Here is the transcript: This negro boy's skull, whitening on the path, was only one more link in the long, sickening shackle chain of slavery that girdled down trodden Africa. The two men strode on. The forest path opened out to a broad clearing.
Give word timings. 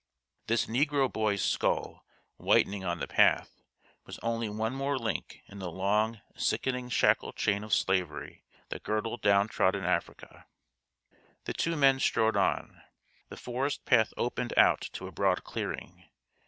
This 0.47 0.65
negro 0.65 1.13
boy's 1.13 1.43
skull, 1.43 2.03
whitening 2.37 2.83
on 2.83 2.97
the 2.97 3.07
path, 3.07 3.61
was 4.07 4.17
only 4.23 4.49
one 4.49 4.73
more 4.73 4.97
link 4.97 5.43
in 5.45 5.59
the 5.59 5.69
long, 5.69 6.21
sickening 6.35 6.89
shackle 6.89 7.33
chain 7.33 7.63
of 7.63 7.71
slavery 7.71 8.43
that 8.69 8.81
girdled 8.81 9.21
down 9.21 9.47
trodden 9.47 9.83
Africa. 9.85 10.47
The 11.43 11.53
two 11.53 11.75
men 11.77 11.99
strode 11.99 12.35
on. 12.35 12.81
The 13.29 13.37
forest 13.37 13.85
path 13.85 14.11
opened 14.17 14.57
out 14.57 14.81
to 14.93 15.05
a 15.05 15.11
broad 15.11 15.43
clearing. 15.43 16.05